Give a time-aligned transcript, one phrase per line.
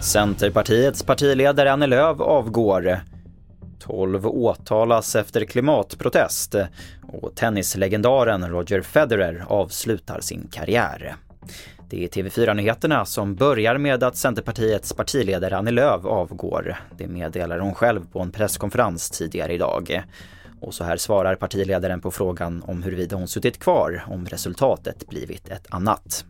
[0.00, 3.00] Centerpartiets partiledare Annie Lööf avgår.
[3.78, 6.54] 12 åtalas efter klimatprotest
[7.02, 11.16] och tennislegendaren Roger Federer avslutar sin karriär.
[11.90, 16.76] Det är TV4-nyheterna som börjar med att Centerpartiets partiledare Annie Lööf avgår.
[16.96, 20.04] Det meddelar hon själv på en presskonferens tidigare idag.
[20.64, 25.48] Och så här svarar partiledaren på frågan om huruvida hon suttit kvar om resultatet blivit
[25.48, 26.24] ett annat.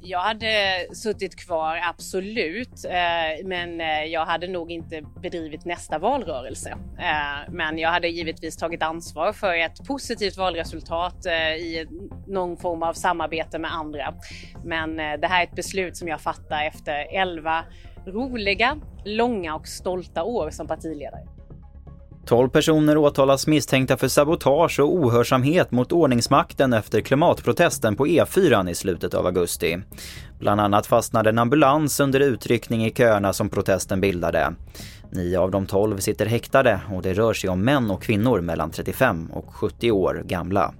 [0.00, 2.84] Jag hade suttit kvar, absolut.
[2.84, 6.70] Eh, men eh, jag hade nog inte bedrivit nästa valrörelse.
[6.98, 11.26] Eh, men jag hade givetvis tagit ansvar för ett positivt valresultat
[11.58, 11.86] i
[12.26, 14.14] någon form av samarbete med andra.
[14.64, 17.64] Men det här är ett beslut som jag fattar efter 11
[18.06, 21.37] roliga, långa och stolta år som partiledare.
[22.28, 28.74] 12 personer åtalas misstänkta för sabotage och ohörsamhet mot ordningsmakten efter klimatprotesten på E4 i
[28.74, 29.78] slutet av augusti.
[30.38, 34.54] Bland annat fastnade en ambulans under utryckning i köerna som protesten bildade.
[35.10, 38.70] Nio av de 12 sitter häktade och det rör sig om män och kvinnor mellan
[38.70, 40.74] 35 och 70 år gamla.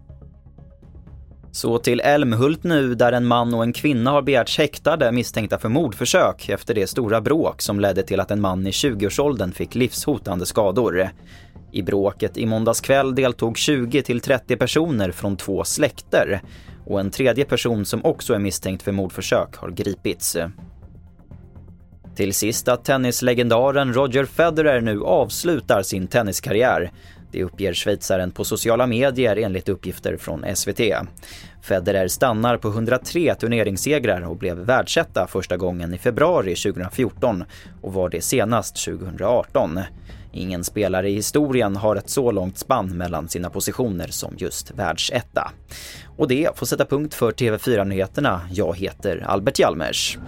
[1.53, 5.69] Så till Älmhult nu där en man och en kvinna har begärts häktade misstänkta för
[5.69, 10.47] mordförsök efter det stora bråk som ledde till att en man i 20-årsåldern fick livshotande
[10.47, 11.09] skador.
[11.73, 16.41] I bråket i måndags kväll deltog 20 till 30 personer från två släkter
[16.87, 20.37] och en tredje person som också är misstänkt för mordförsök har gripits.
[22.17, 26.93] Till sist att tennislegendaren Roger Federer nu avslutar sin tenniskarriär
[27.31, 30.81] det uppger schweizaren på sociala medier enligt uppgifter från SVT.
[31.63, 37.45] Federer stannar på 103 turneringssegrar och blev världsetta första gången i februari 2014
[37.83, 39.81] och var det senast 2018.
[40.33, 45.53] Ingen spelare i historien har ett så långt spann mellan sina positioner som just världsetta.
[46.17, 48.41] Och det får sätta punkt för TV4-nyheterna.
[48.53, 50.19] Jag heter Albert Hjalmers.